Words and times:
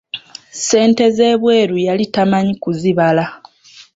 Ssente 0.57 1.05
z'ebweru 1.15 1.75
yali 1.87 2.05
tamanyi 2.13 2.53
kuzibala. 2.63 3.25